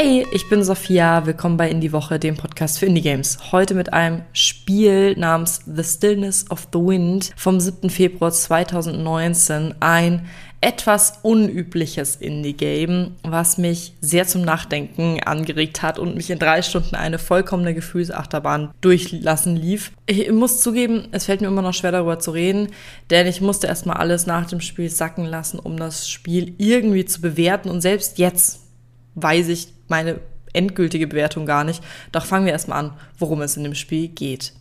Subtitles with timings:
[0.00, 1.26] Hey, ich bin Sophia.
[1.26, 3.50] Willkommen bei Indie Woche, dem Podcast für Indie Games.
[3.50, 7.90] Heute mit einem Spiel namens The Stillness of the Wind vom 7.
[7.90, 9.74] Februar 2019.
[9.80, 10.26] Ein
[10.60, 16.94] etwas unübliches Indie-Game, was mich sehr zum Nachdenken angeregt hat und mich in drei Stunden
[16.94, 19.90] eine vollkommene Gefühlsachterbahn durchlassen lief.
[20.06, 22.68] Ich muss zugeben, es fällt mir immer noch schwer darüber zu reden,
[23.10, 27.20] denn ich musste erstmal alles nach dem Spiel sacken lassen, um das Spiel irgendwie zu
[27.20, 28.67] bewerten und selbst jetzt
[29.22, 30.20] weiß ich meine
[30.52, 31.82] endgültige Bewertung gar nicht.
[32.12, 34.52] Doch fangen wir erstmal an, worum es in dem Spiel geht.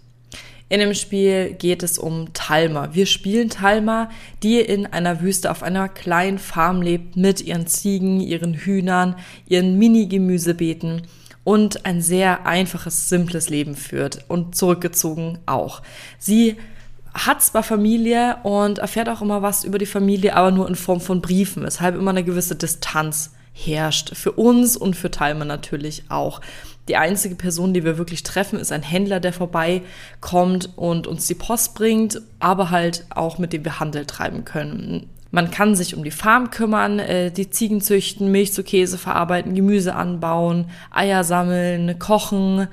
[0.69, 2.93] In dem Spiel geht es um Talma.
[2.93, 4.09] Wir spielen Talma,
[4.43, 9.15] die in einer Wüste auf einer kleinen Farm lebt mit ihren Ziegen, ihren Hühnern,
[9.47, 11.03] ihren Mini-Gemüsebeeten
[11.45, 15.81] und ein sehr einfaches, simples Leben führt und zurückgezogen auch.
[16.19, 16.57] Sie
[17.13, 20.99] hat zwar Familie und erfährt auch immer was über die Familie, aber nur in Form
[20.99, 24.15] von Briefen, weshalb immer eine gewisse Distanz herrscht.
[24.15, 26.41] Für uns und für Talma natürlich auch.
[26.87, 31.35] Die einzige Person, die wir wirklich treffen, ist ein Händler, der vorbeikommt und uns die
[31.35, 35.09] Post bringt, aber halt auch mit dem wir Handel treiben können.
[35.37, 39.53] Man kann sich um die Farm kümmern, äh, die Ziegen züchten, Milch zu Käse verarbeiten,
[39.53, 42.67] Gemüse anbauen, Eier sammeln, kochen,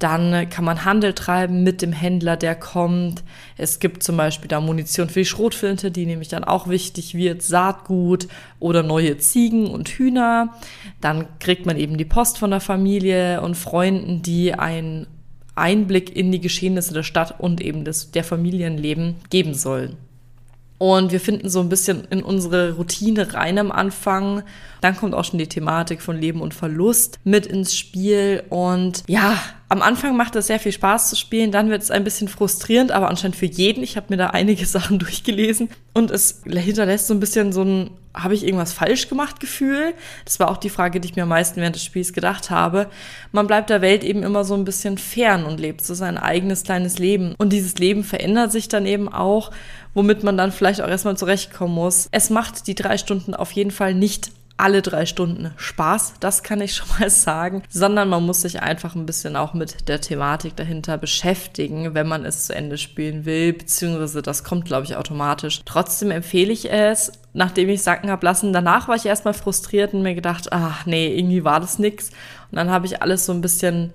[0.00, 3.22] dann kann man Handel treiben mit dem Händler, der kommt.
[3.56, 7.42] Es gibt zum Beispiel da Munition für die Schrotflinte, die nämlich dann auch wichtig wird,
[7.42, 8.26] Saatgut
[8.58, 10.54] oder neue Ziegen und Hühner.
[11.00, 15.06] Dann kriegt man eben die Post von der Familie und Freunden, die einen
[15.54, 20.07] Einblick in die Geschehnisse der Stadt und eben des, der Familienleben geben sollen.
[20.78, 24.44] Und wir finden so ein bisschen in unsere Routine rein am Anfang.
[24.80, 28.44] Dann kommt auch schon die Thematik von Leben und Verlust mit ins Spiel.
[28.48, 29.36] Und ja,
[29.70, 32.90] am Anfang macht es sehr viel Spaß zu spielen, dann wird es ein bisschen frustrierend,
[32.90, 33.82] aber anscheinend für jeden.
[33.82, 37.90] Ich habe mir da einige Sachen durchgelesen und es hinterlässt so ein bisschen so ein,
[38.14, 39.92] habe ich irgendwas falsch gemacht Gefühl.
[40.24, 42.88] Das war auch die Frage, die ich mir am meisten während des Spiels gedacht habe.
[43.30, 46.62] Man bleibt der Welt eben immer so ein bisschen fern und lebt so sein eigenes
[46.62, 47.34] kleines Leben.
[47.36, 49.50] Und dieses Leben verändert sich dann eben auch,
[49.92, 52.08] womit man dann vielleicht auch erstmal zurechtkommen muss.
[52.10, 56.60] Es macht die drei Stunden auf jeden Fall nicht alle drei Stunden Spaß, das kann
[56.60, 60.56] ich schon mal sagen, sondern man muss sich einfach ein bisschen auch mit der Thematik
[60.56, 65.60] dahinter beschäftigen, wenn man es zu Ende spielen will, beziehungsweise das kommt, glaube ich, automatisch.
[65.64, 68.52] Trotzdem empfehle ich es, nachdem ich sacken habe lassen.
[68.52, 72.10] Danach war ich erstmal frustriert und mir gedacht, ach nee, irgendwie war das nix.
[72.50, 73.92] Und dann habe ich alles so ein bisschen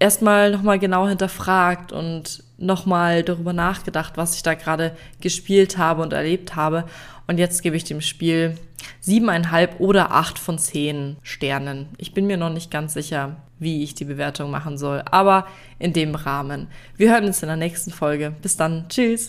[0.00, 6.12] erstmal nochmal genau hinterfragt und nochmal darüber nachgedacht, was ich da gerade gespielt habe und
[6.12, 6.84] erlebt habe.
[7.28, 8.58] Und jetzt gebe ich dem Spiel
[9.00, 11.88] siebeneinhalb oder acht von zehn Sternen.
[11.98, 15.46] Ich bin mir noch nicht ganz sicher, wie ich die Bewertung machen soll, aber
[15.78, 16.66] in dem Rahmen.
[16.96, 18.34] Wir hören uns in der nächsten Folge.
[18.42, 18.86] Bis dann.
[18.88, 19.28] Tschüss.